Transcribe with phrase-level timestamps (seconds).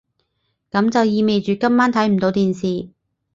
[0.71, 2.89] 噉就意味住今晚睇唔到電視